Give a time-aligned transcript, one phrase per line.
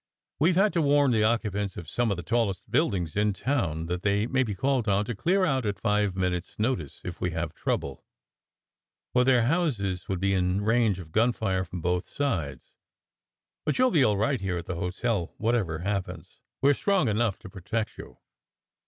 [0.39, 3.85] "We ve had to warn the occupants of some of the tallest buildings in town
[3.85, 7.29] that they may be called on to clear out at five minutes notice, if we
[7.33, 8.03] have trouble,
[9.13, 12.71] for their houses would be in range of gunfire from both sides.
[13.63, 16.39] But you ll be all right here at the hotel, whatever happens.
[16.63, 18.17] We re strong enough to protect you."